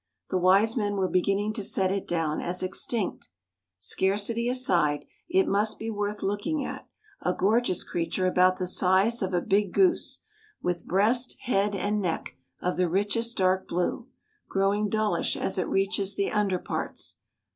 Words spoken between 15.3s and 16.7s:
as it reaches the under